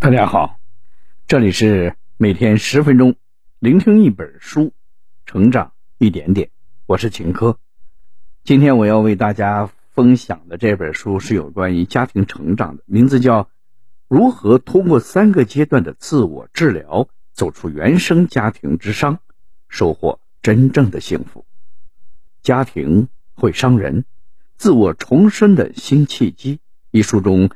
[0.00, 0.60] 大家好，
[1.26, 3.16] 这里是每天十分钟
[3.58, 4.72] 聆听一本书，
[5.26, 6.50] 成长一点点。
[6.86, 7.58] 我是秦科。
[8.44, 13.42] 今天我要为大家分享的这本书是有关于家庭成长的，名字叫
[14.06, 19.18] 《如何通过三个阶段的自我治疗，走出原生家庭之伤，
[19.68, 21.40] 收获真正的幸福》。
[22.40, 24.04] 家庭会伤人，
[24.56, 26.60] 自我重生的新契机。
[26.92, 27.50] 一书中。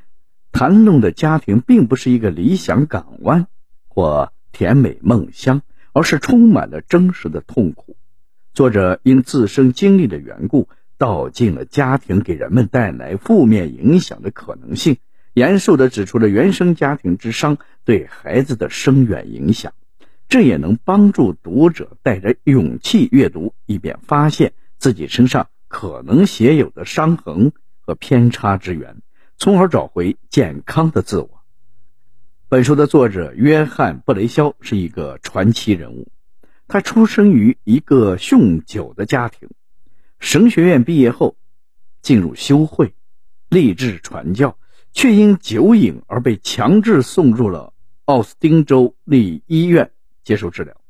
[0.53, 3.46] 谈论的家庭并不是一个理想港湾
[3.89, 7.96] 或甜美梦乡，而是充满了真实的痛苦。
[8.53, 10.68] 作者因自身经历的缘故，
[10.99, 14.99] 道尽了家庭给人们带来负面影响的可能性，
[15.32, 19.73] 严肃地指出了原生家庭之伤对孩子的深远影响。
[20.29, 28.96] 这也能帮助读者带着勇气阅读，以便发现自己身上可能携有的伤痕和偏差之源。
[29.43, 31.43] 从而找回健康的自我。
[32.48, 36.12] 本书的作者约翰·布雷肖是一个传奇人物。
[36.69, 39.49] 他出生于一个酗酒的家庭，
[40.21, 41.34] 神学院毕业后
[42.03, 42.95] 进入修会，
[43.49, 44.57] 立志传教，
[44.93, 47.73] 却因酒瘾而被强制送入了
[48.05, 49.91] 奥斯汀州立医院
[50.23, 50.81] 接受治疗。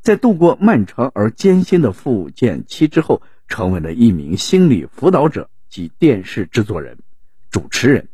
[0.00, 6.98] 在度过漫长而艰辛的复健期之后，成为了一名心理辅导者及电视制作人。
[7.56, 8.08] 主持人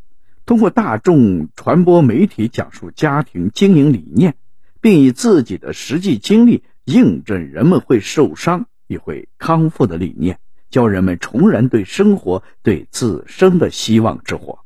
[0.47, 4.37] 通过大众传播媒体讲述家庭经营理念，
[4.81, 10.39] 并以自己的实际经历印证人们会受伤也会康复的理念，
[10.71, 14.61] 教人们重燃对生活、对自身的希望之火。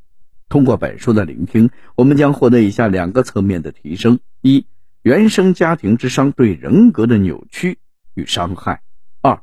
[0.47, 4.67] 通过本书的聆听，我们将获得以下两个层面的提升：一、
[5.01, 7.79] 原生家庭之伤对人格的扭曲
[8.13, 8.81] 与伤害；
[9.21, 9.41] 二、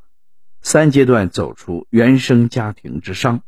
[0.61, 3.43] 三阶段走出原生家庭之伤。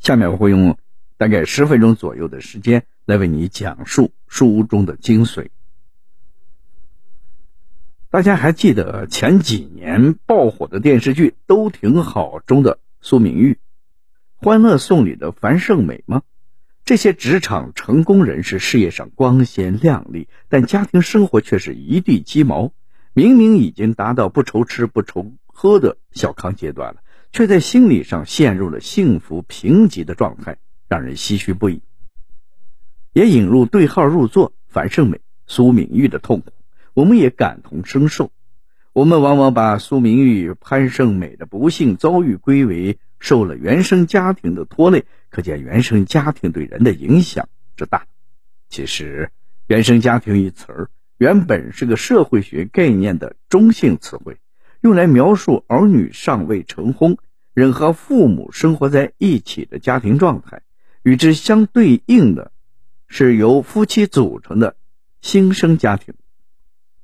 [0.00, 0.76] 下面我会用
[1.18, 5.48] 大概十分钟左右的时间来为你讲述书中的精髓。
[8.08, 13.52] 大家还记得前几年爆火的电视剧《都挺好》中的苏明玉，
[14.34, 16.22] 《欢乐颂》里的樊胜美吗？
[16.84, 22.72] 这些职场成功人士事业上光鲜亮丽，但家庭生活却是一地鸡毛。
[23.12, 27.02] 明明已经达到不愁吃不愁喝的小康阶段了。
[27.32, 30.58] 却在心理上陷入了幸福贫瘠的状态，
[30.88, 31.82] 让人唏嘘不已。
[33.12, 36.52] 也引入对号入座，樊胜美、苏明玉的痛苦，
[36.94, 38.30] 我们也感同身受。
[38.92, 48.06] 我们往往把苏明玉、潘胜美的不幸遭遇归为受了原生家庭的拖累，可见原生家庭对人的影响之大。
[48.68, 49.30] 其实，
[49.68, 54.38] 原生家庭一词儿原本是个社会学概念的中性词汇。
[54.80, 57.18] 用来描述儿女尚未成婚，
[57.52, 60.62] 仍和父母生活在一起的家庭状态。
[61.02, 62.50] 与之相对应的，
[63.06, 64.76] 是由夫妻组成的
[65.20, 66.14] 新生家庭。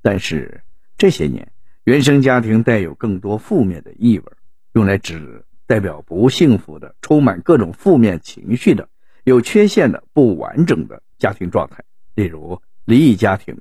[0.00, 0.62] 但是
[0.96, 1.52] 这些年，
[1.84, 4.24] 原生家庭带有更多负面的意味，
[4.72, 8.88] 用来指代表不幸福的、充满各种负面情绪的、
[9.24, 11.84] 有缺陷的、不完整的家庭状态。
[12.14, 13.60] 例如，离异家庭、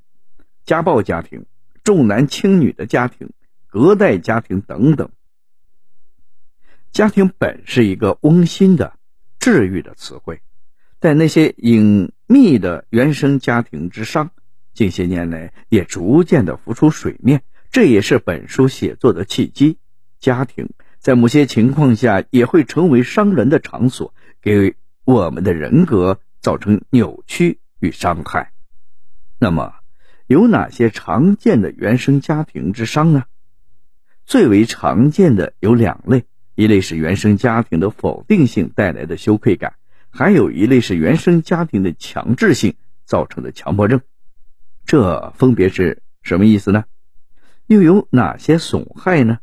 [0.64, 1.46] 家暴家庭、
[1.84, 3.30] 重男轻女的家庭。
[3.76, 5.10] 隔代家庭等等，
[6.94, 8.98] 家庭本是一个温馨的、
[9.38, 10.42] 治愈的词汇，
[11.02, 14.32] 但那些隐秘的原生家庭之伤，
[14.74, 17.44] 近些年来也逐渐的浮出水面。
[17.70, 19.78] 这也是本书写作的契机。
[20.22, 20.70] 家庭
[21.00, 28.54] 在某些情况下也会成为伤人的场所，给我们的人格造成扭曲与伤害。
[29.38, 29.74] 那么，
[30.28, 33.26] 有哪些常见的原生家庭之伤呢？
[34.26, 36.26] 最为常见的有两类，
[36.56, 39.76] 一类是原生家庭的否定性带来的羞愧感，
[40.10, 42.76] 还有一类是原生家庭的强制性
[43.06, 44.02] 造成的强迫症。
[44.86, 46.86] 这分别是什么意思呢？
[47.68, 49.38] 又有哪些损害呢？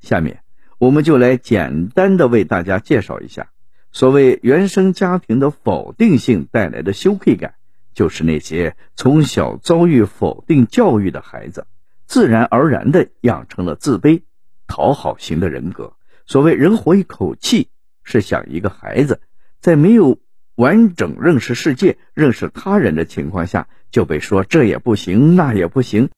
[0.00, 0.42] 下面
[0.78, 3.50] 我们就来简单的为大家介绍一下。
[3.90, 7.54] 所谓原生家庭的否定性带来的羞愧感，
[7.92, 11.66] 就是那些从小遭遇否定教育的孩子。
[12.06, 14.22] 自然而然的养成了自卑、
[14.66, 15.94] 讨好型的人格。
[16.26, 17.68] 所谓“人活一口气”，
[18.04, 19.20] 是想一个孩子
[19.60, 20.18] 在没有
[20.54, 26.10] 完整认识世界、认识他人的情况下，就被说这也不行，那也不行，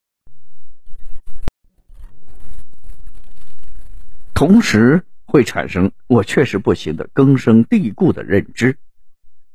[4.34, 8.76] 同时会产生“我确实不行”的根深蒂固的认知。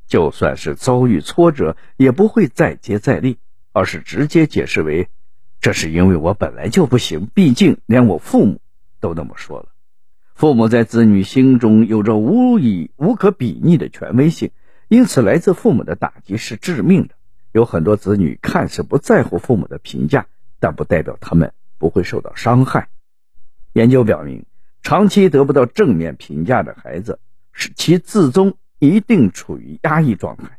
[0.07, 3.37] 就算是遭遇挫折，也不会再接再厉，
[3.73, 5.07] 而是直接解释为。
[5.61, 8.61] 这是因为我本来就不行，毕竟连我父母
[8.99, 9.69] 都那么说了。
[10.33, 14.51] 父母在子女心中有着无以无可比拟的权威性，
[14.87, 17.15] 因此来自父母的打击是致命的。
[17.51, 20.27] 有很多子女看似不在乎父母的评价，
[20.59, 22.87] 但不代表他们不会受到伤害。
[23.73, 24.45] 研究表明，
[24.81, 27.19] 长期得不到正面评价的孩子，
[27.51, 30.57] 使其自尊一定处于压抑状态。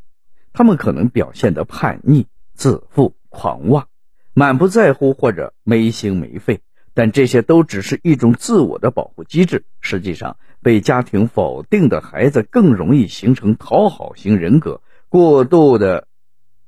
[0.52, 3.88] 他们可能表现得叛逆、自负、狂妄、
[4.34, 6.60] 满不在乎或者没心没肺，
[6.94, 9.64] 但这些都只是一种自我的保护机制。
[9.80, 16.06] 实际上，被家庭否定的孩子更容易形成讨好型人格，过度的。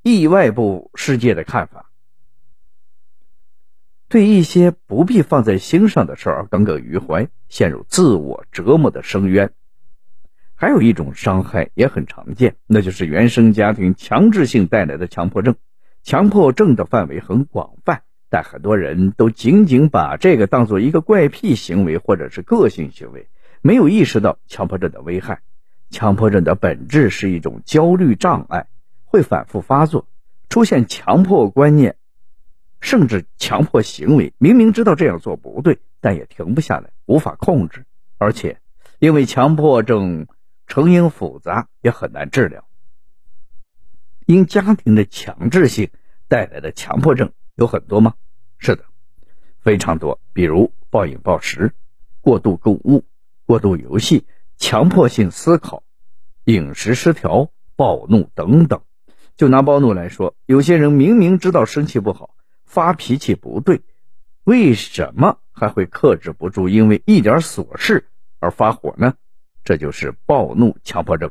[0.04, 1.88] 意外部世界的看法，
[4.08, 9.52] 对一些不必放在心上的事儿耿耿于怀，陷入自我折磨的深渊。
[10.56, 15.54] 还有一种伤害也很常见，那就是原生家庭强制性带来的强迫症。
[16.02, 23.28] 强迫症的范围很广泛，但很多人都仅仅把这个当做一个怪癖行为或者是个性行为，
[23.60, 25.42] 没有意识到强迫症的危害。
[25.90, 28.66] 强迫症的本质是一种焦虑障碍。
[29.04, 30.08] 会反复发作，
[30.48, 31.96] 出现强迫观念，
[32.80, 34.32] 甚至强迫行为。
[34.38, 37.84] 明明知道这样做不对，但也停不下来，无法控制。
[38.16, 38.58] 而且，
[38.98, 40.28] 因为强迫症
[40.66, 42.64] 成因复杂，也很难治疗。
[44.26, 45.90] 因家庭的强制性
[46.28, 48.14] 带来的强迫症有很多吗？
[48.58, 48.84] 是的，
[49.60, 50.20] 非常多。
[50.32, 51.72] 比如暴饮暴食、
[52.20, 53.04] 过度购物、
[53.46, 54.26] 过度游戏、
[54.56, 55.82] 强迫性思考、
[56.44, 58.82] 饮食失调、暴怒等等。
[59.36, 62.34] 就拿暴怒来说，有些人明明知道生气不好，
[62.64, 63.82] 发脾气不对，
[64.44, 66.68] 为什么还会克制不住？
[66.68, 68.06] 因为一点琐事
[68.38, 69.14] 而发火呢？
[69.64, 71.30] 这就是暴怒强迫症。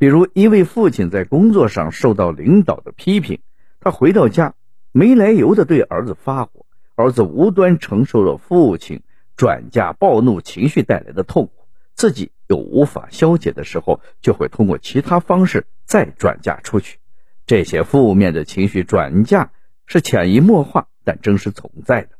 [0.00, 3.40] 比如，一位父亲在工作上受到领导的批评，
[3.80, 4.54] 他回到家
[4.92, 6.64] 没来由的对儿子发火，
[6.94, 9.02] 儿子无端承受了父亲
[9.36, 16.98] 转嫁暴怒情绪带来的痛苦，自己又无法消解的时候，就会通过其他方式再转嫁出去。
[17.44, 19.52] 这些负面的情绪转嫁
[19.84, 22.12] 是潜移默化，但真实存在的。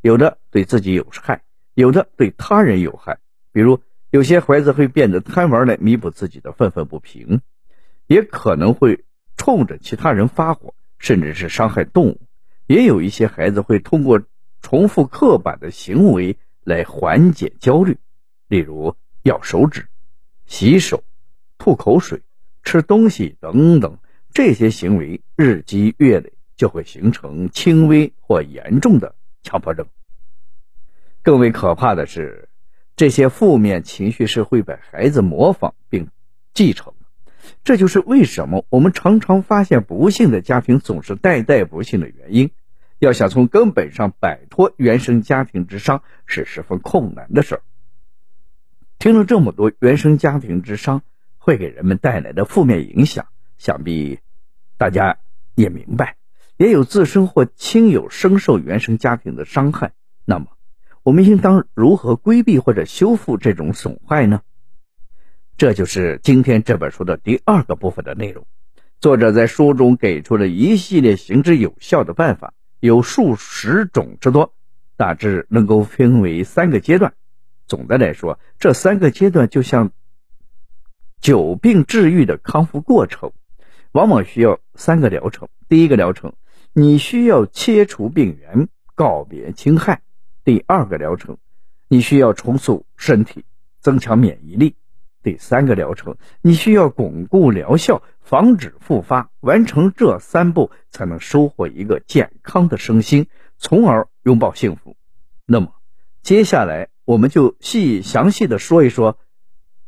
[0.00, 1.42] 有的对自己有害，
[1.74, 3.18] 有的对他人有害。
[3.52, 3.82] 比如，
[4.16, 7.42] 有些孩子会变得贪玩来弥补自己的愤愤不平，
[8.06, 9.04] 也可能会
[9.36, 12.20] 冲着其他人发火，甚至是伤害动物。
[12.66, 14.22] 也有一些孩子会通过
[14.62, 17.98] 重复刻板的行为来缓解焦虑，
[18.48, 19.86] 例如咬手指、
[20.46, 21.04] 洗手、
[21.58, 22.22] 吐口水、
[22.62, 23.98] 吃东西等等。
[24.32, 29.86] 这些行为日积月累，就会形成轻微或严重的强迫症。
[31.20, 32.48] 更为可怕的是，
[32.96, 36.08] 这些负面情绪是会被孩子模仿并
[36.54, 36.94] 继承。
[37.62, 42.50] 这就是为什么我们常常发现不幸的家庭总是代代不幸的原因。
[42.98, 47.62] 要想从根本上摆脱原生家庭之伤，是十分困难的事儿。
[48.98, 51.02] 听了这么多原生家庭之伤
[51.36, 53.26] 会给人们带来的负面影响，
[53.58, 54.20] 想必。
[54.78, 55.18] 大家
[55.54, 56.16] 也明白，
[56.56, 59.92] 也有自身或亲友深受原生家庭的伤害。
[60.24, 60.46] 那么，
[61.06, 64.42] 我们应当如何规避或者修复这种损坏呢？
[65.56, 68.44] 这就是今天这本书的第二个部分的内容。
[68.98, 74.52] 作者在书中给出了一系列行之有效的办法，有数十种之多，
[74.96, 77.14] 大致能够分为三个阶段。
[77.68, 79.92] 总的来说，这三个阶段就像
[81.20, 83.30] 久病治愈的康复过程。
[83.92, 85.48] 往往需要三个疗程。
[85.68, 86.32] 第一个疗程，
[86.72, 88.66] 你需要切除病源，
[88.96, 90.00] 告别侵害；
[90.46, 91.38] 第二个疗程，
[91.88, 93.44] 你需要重塑身体，
[93.80, 94.76] 增强免疫力；
[95.24, 99.28] 第三个疗程，你需要巩固疗效，防止复发。
[99.40, 103.26] 完成这三步，才能收获一个健康的身心，
[103.58, 104.96] 从而拥抱幸福。
[105.46, 105.74] 那么，
[106.22, 109.18] 接下来我们就细详细的说一说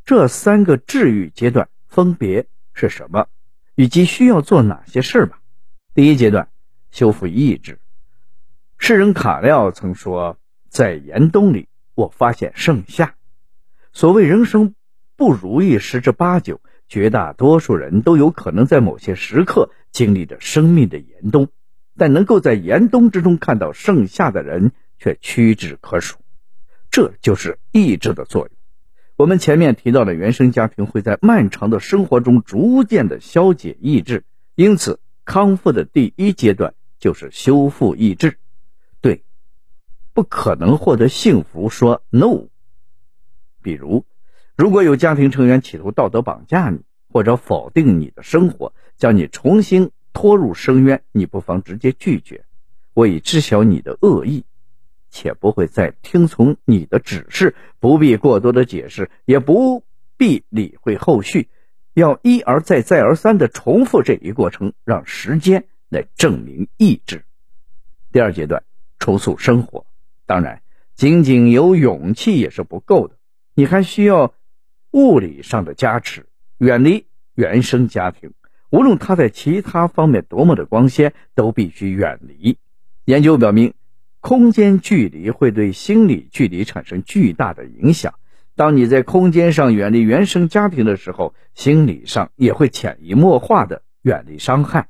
[0.05, 3.29] 这三个治愈阶段分别是什么。
[3.77, 5.39] 以及需要做哪些事吧。
[5.95, 6.49] 第一阶段，
[6.91, 7.79] 修复意志。
[8.77, 10.37] 诗人卡廖曾说
[10.69, 13.15] ：“在严冬里，我发现盛夏。”
[13.93, 14.75] 所谓人生
[15.17, 21.49] 不如意十之八九，绝大多数人都有可能在某些时刻经历着生命的严冬，
[21.97, 26.19] 但能够在严冬之中看到盛夏的人却屈指可数。
[26.91, 28.51] 这就是意志的作用。
[29.17, 38.39] 我们前面提到的原生家庭会在漫长的生活中逐渐的消解意志，因此康复的第一阶段就是修复意志。
[40.19, 42.49] 不可能获得幸福说 no。
[43.63, 44.05] 比如，
[44.57, 52.45] 如果有家庭成员企图道德绑架你，或者否定你的生活，将你重新拖入深渊，你不妨直接拒绝。
[52.95, 54.45] 我已知晓你的恶意。
[55.09, 59.85] 且不会再听从你的指示，不必过多的解释，也不
[60.17, 61.49] 必理会后续，
[61.95, 67.25] 要一而再、再而三的重复这一过程，让时间来证明意志。
[68.11, 68.65] 第二阶段，
[68.99, 69.87] 重塑生活。
[70.29, 70.61] 当然，
[70.95, 73.17] 仅仅有勇气也是不够的，
[73.55, 74.35] 你还需要
[74.91, 76.27] 物理上的加持，
[76.59, 78.35] 远离原生家庭。
[78.69, 82.59] 无论他在其他方面多么的光鲜，都必须远离。
[83.07, 83.73] 研究表明，
[84.21, 88.13] 空间距离会对心理距离产生巨大的影响。
[88.55, 94.89] 当你在空间上远离原生家庭的时候，心理上也会潜移默化的远离伤害。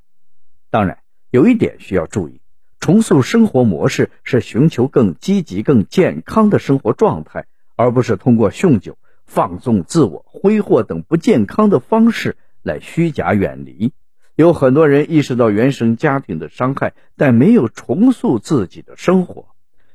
[0.69, 0.99] 当然，
[1.31, 2.41] 有一点需要注意：
[2.81, 12.37] 重塑生活模式是寻求更积极、更健康的生活状态，而不是通过酗酒、放纵自我、挥霍等不健康的方式。
[12.63, 13.93] 来虚假远离，
[14.35, 19.49] 有很多人意识到原生家庭的伤害，但没有重塑自己的生活，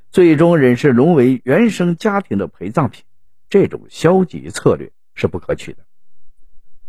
[0.09, 3.03] 最终仍是沦为原生家庭的陪葬品。
[3.49, 5.79] 这种消极策略是不可取的。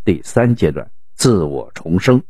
[0.03, 2.23] 第三阶段，自我重生。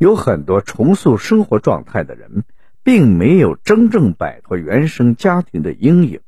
[0.00, 2.44] 有很多重塑生活状态的人，
[2.82, 6.20] 并没有真正摆脱原生家庭的阴影，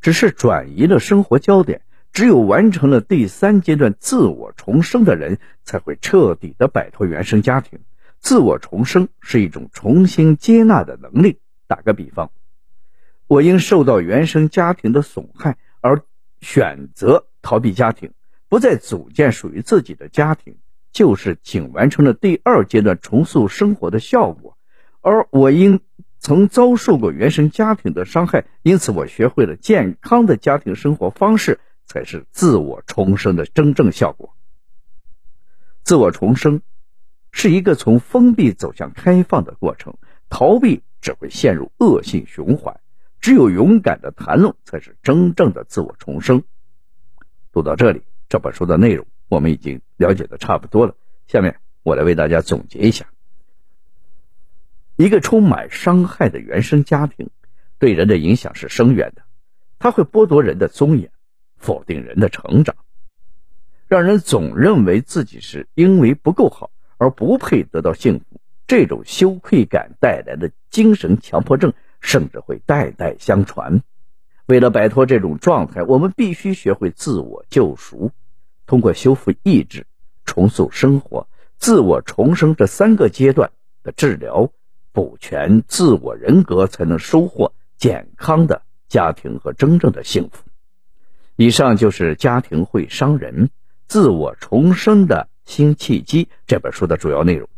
[0.00, 1.82] 只是转移了生活焦点。
[2.12, 7.78] 只有完成了第三阶段自我重生的人，才会彻底的摆脱原生家庭。
[8.18, 11.38] 自我重生是一种重新接纳的能力。
[11.68, 12.32] 打个比方，
[13.28, 16.02] 我因受到原生家庭的损害而
[16.40, 18.10] 选择逃避家庭，
[18.48, 20.56] 不再组建属于自己的家庭，
[20.94, 24.56] 就是仅完成了第二阶段重塑生活的效果。
[25.02, 25.80] 而我因
[26.18, 31.60] 曾遭受过原生家庭的伤害，因此我学会了健康的家庭生活方式。
[31.86, 34.34] 才是自我重生的真正效果。
[35.82, 36.62] 自我重生
[37.30, 39.98] 是一个从封闭走向开放的过程，
[40.30, 42.80] 逃避只会陷入恶性循环。
[43.20, 46.42] 只有勇敢的谈论，才是真正的自我重生。
[47.52, 50.94] 读到这里，这本书的内容我们已经了解的差不多了。
[51.26, 53.06] 下面我来为大家总结一下：
[54.96, 57.30] 一个充满伤害的原生家庭，
[57.78, 59.22] 对人的影响是深远的，
[59.78, 61.10] 它会剥夺人的尊严。
[61.56, 62.76] 否定人的成长，
[63.88, 68.38] 让人总认为自己是因为不够好而不配得到幸福。
[68.66, 71.72] 这种羞愧感带来的精神强迫症，
[72.02, 73.82] 甚至会代代相传。
[74.44, 78.10] 为了摆脱这种状态，我们必须学会自我救赎，
[78.66, 79.86] 通过修复意志、
[80.24, 81.28] 重塑生活、
[81.58, 83.50] 自我重生这三个阶段
[83.82, 84.50] 的治疗，
[84.92, 90.44] 补全自我人格，才能收获健康的家庭和真正的幸福。
[91.36, 93.50] 以上就是《家庭会伤人：
[93.86, 97.48] 自我重生的新契机》这本书的主要内容。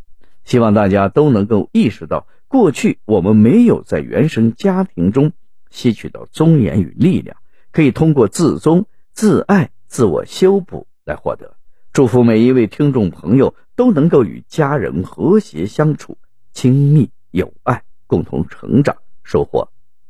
[0.45, 5.33] 希望大家都能够意识到，过去我们没有在原生家庭中
[5.71, 7.37] 吸取到尊严与力量，
[7.71, 11.57] 可以通过自尊、自爱、自我修补来获得。
[11.95, 16.19] 祝福每一位听众朋友都能够与家人和谐相处，
[16.53, 19.67] 亲密友爱，共同成长，收获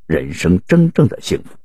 [0.07, 1.57] 人生真正的幸福。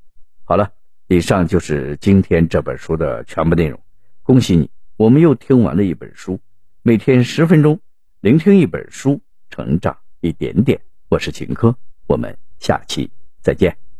[0.43, 0.71] 好了。
[1.07, 3.77] 以上就是今天这本书的全部内容。
[4.23, 6.39] 恭喜你，我们又听完了一本书。
[6.83, 7.81] 每天十分钟，
[8.21, 9.19] 聆听一本书，
[9.49, 10.79] 成长一点点。
[11.09, 11.75] 我是秦科，
[12.07, 13.11] 我们下期
[13.41, 13.90] 再见。